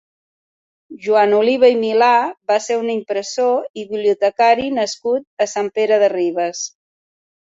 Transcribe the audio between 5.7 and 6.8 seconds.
Pere de Ribes.